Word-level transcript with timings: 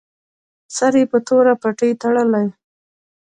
سر 0.75 0.93
یې 0.99 1.05
په 1.11 1.17
توره 1.27 1.53
پټۍ 1.61 1.91
تړلی. 2.01 2.45